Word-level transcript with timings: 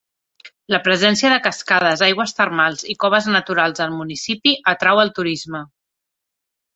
La 0.75 0.79
presència 0.87 1.29
de 1.33 1.37
cascades, 1.47 2.01
aigües 2.07 2.33
termals 2.39 2.83
i 2.93 2.97
coves 3.05 3.27
naturals 3.35 3.83
al 3.85 3.93
municipi 3.99 4.55
atrau 4.73 5.03
el 5.07 5.13
turisme. 5.21 5.63